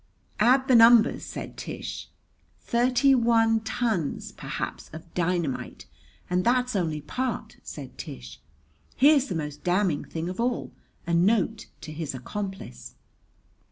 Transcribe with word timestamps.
"Add 0.39 0.67
the 0.67 0.73
numbers!" 0.73 1.23
said 1.23 1.57
Tish. 1.57 2.09
"Thirty 2.59 3.13
one 3.13 3.59
tons, 3.59 4.31
perhaps, 4.31 4.89
of 4.91 5.13
dynamite! 5.13 5.85
And 6.27 6.43
that's 6.43 6.75
only 6.75 7.01
part," 7.01 7.57
said 7.61 7.99
Tish. 7.99 8.41
"Here's 8.95 9.27
the 9.27 9.35
most 9.35 9.63
damning 9.63 10.03
thing 10.03 10.27
of 10.27 10.39
all 10.39 10.71
a 11.05 11.13
note 11.13 11.67
to 11.81 11.91
his 11.93 12.15
accomplice!" 12.15 12.95